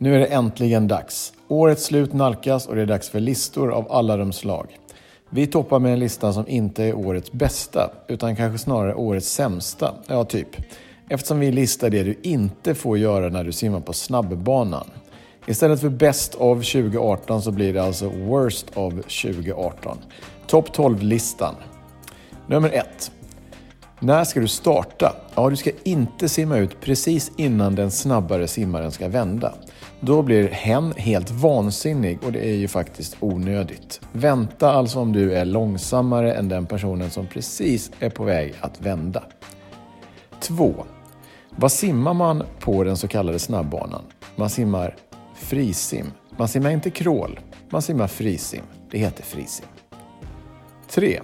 Nu 0.00 0.14
är 0.14 0.18
det 0.18 0.26
äntligen 0.26 0.88
dags. 0.88 1.32
Årets 1.48 1.84
slut 1.84 2.12
nalkas 2.12 2.66
och 2.66 2.74
det 2.74 2.82
är 2.82 2.86
dags 2.86 3.08
för 3.08 3.20
listor 3.20 3.72
av 3.72 3.92
alla 3.92 4.16
de 4.16 4.32
slag. 4.32 4.78
Vi 5.30 5.46
toppar 5.46 5.78
med 5.78 5.92
en 5.92 5.98
lista 5.98 6.32
som 6.32 6.48
inte 6.48 6.84
är 6.84 6.94
årets 6.94 7.32
bästa, 7.32 7.90
utan 8.08 8.36
kanske 8.36 8.58
snarare 8.58 8.94
årets 8.94 9.28
sämsta. 9.28 9.94
Ja, 10.06 10.24
typ. 10.24 10.48
Eftersom 11.08 11.40
vi 11.40 11.52
listar 11.52 11.90
det 11.90 12.02
du 12.02 12.18
inte 12.22 12.74
får 12.74 12.98
göra 12.98 13.28
när 13.28 13.44
du 13.44 13.52
simmar 13.52 13.80
på 13.80 13.92
snabbbanan. 13.92 14.86
Istället 15.46 15.80
för 15.80 15.88
Best 15.88 16.34
of 16.34 16.58
2018 16.58 17.42
så 17.42 17.50
blir 17.50 17.74
det 17.74 17.82
alltså 17.82 18.08
Worst 18.08 18.66
of 18.74 18.94
2018. 18.94 19.98
Topp 20.46 20.76
12-listan. 20.76 21.54
Nummer 22.46 22.70
1. 22.70 23.12
När 24.00 24.24
ska 24.24 24.40
du 24.40 24.48
starta? 24.48 25.16
Ja, 25.34 25.50
du 25.50 25.56
ska 25.56 25.70
inte 25.84 26.28
simma 26.28 26.56
ut 26.56 26.80
precis 26.80 27.32
innan 27.36 27.74
den 27.74 27.90
snabbare 27.90 28.48
simmaren 28.48 28.92
ska 28.92 29.08
vända. 29.08 29.54
Då 30.00 30.22
blir 30.22 30.48
hen 30.48 30.92
helt 30.96 31.30
vansinnig 31.30 32.18
och 32.24 32.32
det 32.32 32.48
är 32.48 32.54
ju 32.54 32.68
faktiskt 32.68 33.16
onödigt. 33.20 34.00
Vänta 34.12 34.72
alltså 34.72 35.00
om 35.00 35.12
du 35.12 35.34
är 35.34 35.44
långsammare 35.44 36.34
än 36.34 36.48
den 36.48 36.66
personen 36.66 37.10
som 37.10 37.26
precis 37.26 37.90
är 38.00 38.10
på 38.10 38.24
väg 38.24 38.54
att 38.60 38.80
vända. 38.80 39.22
2. 40.40 40.84
Vad 41.50 41.72
simmar 41.72 42.14
man 42.14 42.42
på 42.60 42.84
den 42.84 42.96
så 42.96 43.08
kallade 43.08 43.38
snabbbanan? 43.38 44.02
Man 44.36 44.50
simmar 44.50 44.96
frisim. 45.34 46.12
Man 46.36 46.48
simmar 46.48 46.70
inte 46.70 46.90
crawl, 46.90 47.40
man 47.70 47.82
simmar 47.82 48.06
frisim. 48.06 48.62
Det 48.90 48.98
heter 48.98 49.22
frisim. 49.22 49.66
3. 50.90 51.20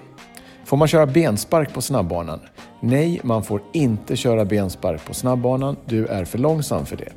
Får 0.65 0.77
man 0.77 0.89
köra 0.89 1.07
benspark 1.07 1.75
på 1.75 1.83
snabbbanan? 1.83 2.41
Nej, 2.81 3.21
man 3.23 3.43
får 3.43 3.63
inte 3.73 4.17
köra 4.17 4.45
benspark 4.45 5.05
på 5.05 5.15
snabbbanan. 5.15 5.77
Du 5.85 6.07
är 6.07 6.25
för 6.25 6.39
långsam 6.39 6.87
för 6.87 6.97
det. 6.97 7.13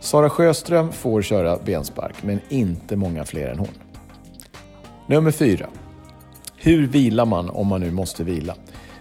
Sara 0.00 0.30
Sjöström 0.30 0.92
får 0.92 1.22
köra 1.22 1.58
benspark, 1.64 2.14
men 2.22 2.40
inte 2.48 2.96
många 2.96 3.24
fler 3.24 3.48
än 3.48 3.58
hon. 3.58 3.68
Nummer 5.06 5.30
4. 5.30 5.66
Hur 6.56 6.86
vilar 6.86 7.24
man 7.24 7.50
om 7.50 7.66
man 7.66 7.80
nu 7.80 7.90
måste 7.90 8.24
vila? 8.24 8.54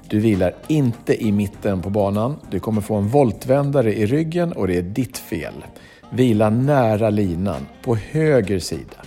Du 0.09 0.19
vilar 0.19 0.55
inte 0.67 1.23
i 1.23 1.31
mitten 1.31 1.81
på 1.81 1.89
banan. 1.89 2.35
Du 2.51 2.59
kommer 2.59 2.81
få 2.81 2.95
en 2.95 3.07
voltvändare 3.07 3.93
i 3.93 4.05
ryggen 4.05 4.51
och 4.51 4.67
det 4.67 4.77
är 4.77 4.81
ditt 4.81 5.17
fel. 5.17 5.53
Vila 6.09 6.49
nära 6.49 7.09
linan, 7.09 7.67
på 7.83 7.95
höger 7.95 8.59
sida. 8.59 8.97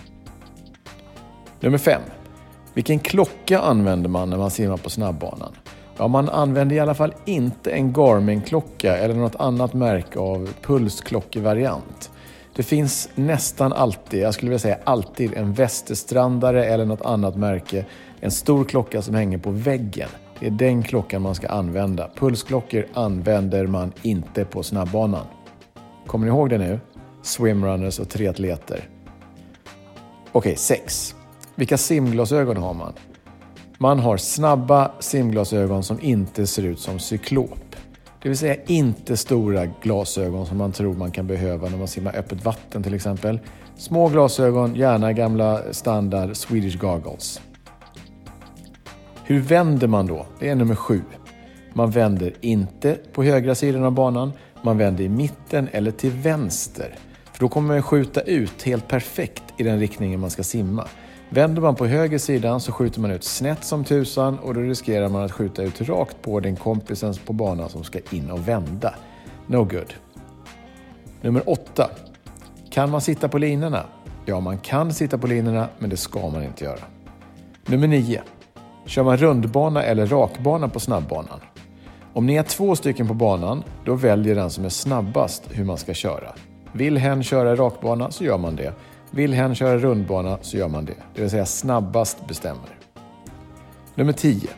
Nummer 1.61 1.79
5. 1.79 2.03
Vilken 2.75 2.99
klocka 2.99 3.59
använder 3.59 4.09
man 4.09 4.31
när 4.31 4.39
man 4.39 4.51
simmar 4.51 4.77
på 4.77 4.91
snabbbanan? 4.91 5.53
Ja, 5.99 6.09
man 6.09 6.29
använder 6.29 6.77
i 6.77 6.81
alla 6.81 6.95
fall 6.95 7.15
inte 7.25 7.71
en 7.71 7.93
Garmin-klocka 7.93 8.97
eller 8.97 9.15
något 9.15 9.37
annat 9.37 9.75
märke 9.75 10.19
av 10.19 10.49
pulsklockevariant. 10.63 12.11
Det 12.55 12.63
finns 12.63 13.09
nästan 13.15 13.73
alltid, 13.73 14.21
jag 14.21 14.35
skulle 14.35 14.51
vilja 14.51 14.59
säga 14.59 14.79
alltid, 14.85 15.35
en 15.35 15.53
västerstrandare 15.53 16.65
eller 16.65 16.85
något 16.85 17.03
annat 17.03 17.37
märke. 17.37 17.85
En 18.21 18.31
stor 18.31 18.65
klocka 18.65 19.03
som 19.03 19.15
hänger 19.15 19.39
på 19.39 19.51
väggen. 19.51 20.09
Det 20.41 20.47
är 20.47 20.51
den 20.51 20.83
klockan 20.83 21.23
man 21.23 21.35
ska 21.35 21.49
använda. 21.49 22.11
Pulsklockor 22.17 22.87
använder 22.95 23.67
man 23.67 23.93
inte 24.03 24.45
på 24.45 24.63
snabbbanan. 24.63 25.27
Kommer 26.07 26.27
ni 26.27 26.33
ihåg 26.33 26.51
det 26.51 26.59
nu? 26.59 26.81
Swimrunners 27.23 27.99
och 27.99 28.09
triatleter. 28.09 28.89
Okej, 30.33 30.57
6. 30.57 31.15
Vilka 31.55 31.79
simglasögon 31.79 32.57
har 32.57 32.75
man? 32.75 32.93
Man 33.83 33.99
har 33.99 34.17
snabba 34.17 34.91
simglasögon 35.01 35.83
som 35.83 36.01
inte 36.01 36.47
ser 36.47 36.63
ut 36.63 36.81
som 36.81 36.99
cyklop. 36.99 37.77
Det 38.23 38.29
vill 38.29 38.39
säga 38.39 38.57
inte 38.67 39.17
stora 39.17 39.67
glasögon 39.67 40.47
som 40.47 40.59
man 40.59 40.73
tror 40.73 40.95
man 40.95 41.11
kan 41.11 41.27
behöva 41.27 41.69
när 41.69 41.79
man 41.79 41.89
simmar 41.89 42.17
öppet 42.17 42.45
vatten 42.45 42.83
till 42.83 42.95
exempel. 42.95 43.41
Små 43.77 44.09
glasögon, 44.09 44.75
gärna 44.75 45.13
gamla 45.13 45.61
standard 45.71 46.37
Swedish 46.37 46.79
goggles. 46.79 47.41
Hur 49.25 49.41
vänder 49.41 49.87
man 49.87 50.07
då? 50.07 50.27
Det 50.39 50.49
är 50.49 50.55
nummer 50.55 50.75
sju. 50.75 51.01
Man 51.73 51.91
vänder 51.91 52.35
inte 52.41 52.99
på 53.13 53.23
högra 53.23 53.55
sidan 53.55 53.85
av 53.85 53.93
banan. 53.93 54.33
Man 54.63 54.79
vänder 54.79 55.05
i 55.05 55.09
mitten 55.09 55.69
eller 55.73 55.91
till 55.91 56.11
vänster. 56.11 56.95
För 57.33 57.41
då 57.41 57.49
kommer 57.49 57.75
man 57.75 57.83
skjuta 57.83 58.21
ut 58.21 58.63
helt 58.63 58.89
perfekt 58.89 59.43
i 59.57 59.63
den 59.63 59.79
riktningen 59.79 60.21
man 60.21 60.31
ska 60.31 60.43
simma. 60.43 60.89
Vänder 61.35 61.63
man 61.63 61.75
på 61.75 61.87
höger 61.87 62.19
sidan 62.19 62.61
så 62.61 62.73
skjuter 62.73 63.01
man 63.01 63.11
ut 63.11 63.25
snett 63.25 63.65
som 63.65 63.85
tusan 63.85 64.39
och 64.39 64.55
då 64.55 64.61
riskerar 64.61 65.09
man 65.09 65.23
att 65.23 65.33
skjuta 65.33 65.63
ut 65.63 65.81
rakt 65.81 66.23
på 66.23 66.41
den 66.41 66.57
kompisen 66.57 67.15
på 67.27 67.33
banan 67.33 67.69
som 67.69 67.85
ska 67.85 67.99
in 68.11 68.31
och 68.31 68.49
vända. 68.49 68.95
No 69.47 69.65
good. 69.65 69.95
Nummer 71.21 71.43
8. 71.47 71.91
Kan 72.71 72.91
man 72.91 73.01
sitta 73.01 73.29
på 73.29 73.39
linorna? 73.39 73.87
Ja, 74.25 74.41
man 74.41 74.59
kan 74.59 74.95
sitta 74.95 75.19
på 75.19 75.27
linorna, 75.27 75.69
men 75.79 75.91
det 75.91 75.97
ska 75.97 76.31
man 76.31 76.43
inte 76.43 76.65
göra. 76.65 76.81
Nummer 77.67 77.87
9. 77.87 78.23
Kör 78.87 79.03
man 79.03 79.17
rundbana 79.17 79.83
eller 79.83 80.07
rakbana 80.07 80.69
på 80.69 80.81
snabbbanan? 80.81 81.41
Om 82.13 82.27
ni 82.27 82.35
är 82.35 82.43
två 82.43 82.77
stycken 82.77 83.09
på 83.09 83.15
banan, 83.15 83.63
då 83.85 83.95
väljer 83.95 84.35
den 84.35 84.51
som 84.51 84.65
är 84.65 84.69
snabbast 84.69 85.43
hur 85.51 85.65
man 85.65 85.79
ska 85.79 85.95
köra. 85.95 86.33
Vill 86.73 86.99
hen 86.99 87.23
köra 87.23 87.57
rakbana 87.57 88.11
så 88.11 88.25
gör 88.25 88.39
man 88.39 88.57
det. 88.57 88.75
Vill 89.15 89.35
hen 89.35 89.55
köra 89.55 89.79
rundbana 89.79 90.39
så 90.43 90.57
gör 90.57 90.69
man 90.69 90.85
det. 90.85 90.97
Det 91.15 91.21
vill 91.21 91.31
säga 91.31 91.47
snabbast 91.47 92.29
bestämmer. 92.29 92.79
Nummer 93.95 94.13
10. 94.13 94.49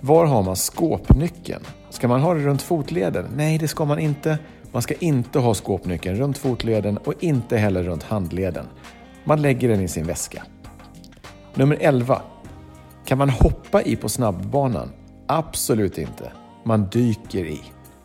Var 0.00 0.26
har 0.26 0.42
man 0.42 0.56
skåpnyckeln? 0.56 1.64
Ska 1.90 2.08
man 2.08 2.20
ha 2.20 2.34
det 2.34 2.40
runt 2.40 2.62
fotleden? 2.62 3.26
Nej, 3.36 3.58
det 3.58 3.68
ska 3.68 3.84
man 3.84 3.98
inte. 3.98 4.38
Man 4.72 4.82
ska 4.82 4.94
inte 4.94 5.38
ha 5.38 5.54
skåpnyckeln 5.54 6.16
runt 6.16 6.38
fotleden 6.38 6.96
och 6.96 7.14
inte 7.20 7.56
heller 7.56 7.82
runt 7.82 8.02
handleden. 8.02 8.66
Man 9.24 9.42
lägger 9.42 9.68
den 9.68 9.80
i 9.80 9.88
sin 9.88 10.06
väska. 10.06 10.42
Nummer 11.54 11.76
11. 11.80 12.22
Kan 13.04 13.18
man 13.18 13.30
hoppa 13.30 13.82
i 13.82 13.96
på 13.96 14.08
snabbbanan? 14.08 14.90
Absolut 15.26 15.98
inte. 15.98 16.32
Man 16.64 16.88
dyker 16.92 17.44
i. 17.44 17.60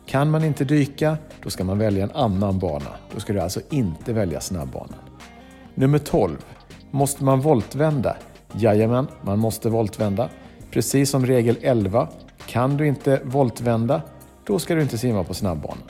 Kan 0.06 0.30
man 0.30 0.44
inte 0.44 0.64
dyka, 0.64 1.16
då 1.42 1.50
ska 1.50 1.64
man 1.64 1.78
välja 1.78 2.04
en 2.04 2.10
annan 2.10 2.58
bana. 2.58 2.90
Då 3.14 3.20
ska 3.20 3.32
du 3.32 3.40
alltså 3.40 3.60
inte 3.70 4.12
välja 4.12 4.40
snabbbanan. 4.40 4.98
Nummer 5.78 5.98
12. 5.98 6.36
Måste 6.90 7.24
man 7.24 7.40
voltvända? 7.40 8.16
Jajamän, 8.52 9.06
man 9.22 9.38
måste 9.38 9.68
voltvända. 9.68 10.28
Precis 10.70 11.10
som 11.10 11.26
regel 11.26 11.56
11. 11.62 12.08
Kan 12.46 12.76
du 12.76 12.86
inte 12.86 13.20
voltvända, 13.24 14.02
då 14.46 14.58
ska 14.58 14.74
du 14.74 14.82
inte 14.82 14.98
simma 14.98 15.24
på 15.24 15.34
snabbbanan. 15.34 15.82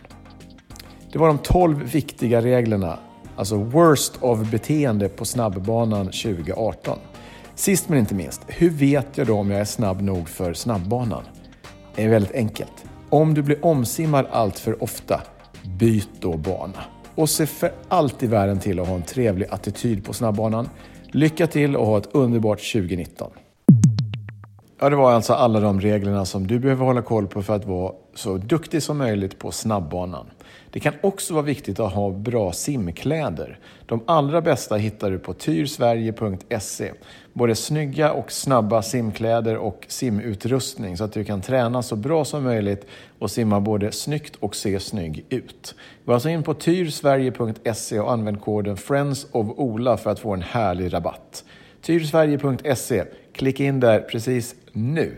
Det 1.13 1.19
var 1.19 1.27
de 1.27 1.39
12 1.39 1.79
viktiga 1.93 2.43
reglerna, 2.43 2.99
alltså 3.37 3.57
worst 3.57 4.13
of 4.21 4.51
beteende 4.51 5.09
på 5.09 5.25
snabbbanan 5.25 6.07
2018. 6.07 6.99
Sist 7.55 7.89
men 7.89 7.99
inte 7.99 8.15
minst, 8.15 8.43
hur 8.47 8.71
vet 8.71 9.19
jag 9.19 9.27
då 9.27 9.39
om 9.39 9.51
jag 9.51 9.61
är 9.61 9.65
snabb 9.65 10.01
nog 10.01 10.29
för 10.29 10.55
snabbbanan? 10.55 11.23
Det 11.95 12.05
är 12.05 12.09
väldigt 12.09 12.35
enkelt. 12.35 12.85
Om 13.11 13.35
du 13.35 13.43
blir 13.43 13.65
omsimmad 13.65 14.27
allt 14.31 14.59
för 14.59 14.83
ofta, 14.83 15.21
byt 15.79 16.11
då 16.21 16.37
bana. 16.37 16.85
Och 17.17 17.31
se 17.31 17.47
för 17.47 17.73
allt 17.89 18.23
i 18.23 18.27
världen 18.27 18.59
till 18.59 18.81
att 18.81 18.89
ha 18.89 18.95
en 18.95 19.03
trevlig 19.03 19.47
attityd 19.51 20.05
på 20.05 20.13
snabbbanan. 20.13 20.69
Lycka 21.07 21.47
till 21.47 21.77
och 21.77 21.87
ha 21.87 21.99
ett 21.99 22.09
underbart 22.13 22.73
2019. 22.73 23.31
Ja, 24.79 24.91
det 24.91 24.97
var 24.97 25.13
alltså 25.13 25.33
alla 25.33 25.61
de 25.61 25.81
reglerna 25.81 26.25
som 26.25 26.47
du 26.47 26.59
behöver 26.59 26.85
hålla 26.85 27.03
koll 27.03 27.27
på 27.27 27.43
för 27.43 27.57
att 27.57 27.65
vara 27.65 27.93
så 28.15 28.37
duktig 28.37 28.83
som 28.83 28.99
möjligt 28.99 29.39
på 29.39 29.53
snabbbanan. 29.53 30.27
Det 30.71 30.81
kan 30.81 30.93
också 31.01 31.35
vara 31.35 31.45
viktigt 31.45 31.81
att 31.81 31.93
ha 31.93 32.11
bra 32.11 32.53
simkläder. 32.53 33.59
De 33.87 34.01
allra 34.07 34.41
bästa 34.41 34.77
hittar 34.77 35.11
du 35.11 35.19
på 35.19 35.33
tyrsverige.se. 35.33 36.93
Både 37.33 37.55
snygga 37.55 38.13
och 38.13 38.33
snabba 38.33 38.83
simkläder 38.83 39.57
och 39.57 39.85
simutrustning 39.89 40.97
så 40.97 41.05
att 41.05 41.13
du 41.13 41.25
kan 41.25 41.41
träna 41.41 41.83
så 41.83 41.97
bra 41.97 42.25
som 42.25 42.45
möjligt 42.45 42.87
och 43.19 43.31
simma 43.31 43.61
både 43.61 43.93
snyggt 43.93 44.37
och 44.41 44.57
se 44.57 44.81
snygg 44.81 45.25
ut. 45.29 45.75
Gå 46.05 46.13
alltså 46.13 46.29
in 46.29 46.43
på 46.43 46.55
tyrsverige.se 46.55 48.01
och 48.01 48.13
använd 48.13 48.41
koden 48.41 48.77
Friends 48.77 49.27
of 49.33 49.47
Ola 49.57 49.97
för 49.97 50.11
att 50.11 50.19
få 50.19 50.35
en 50.35 50.43
härlig 50.43 50.93
rabatt. 50.93 51.45
Tyrsverige.se. 51.83 53.05
Klicka 53.37 53.65
in 53.65 53.81
där 53.81 54.01
precis 54.01 54.55
nu. 54.73 55.17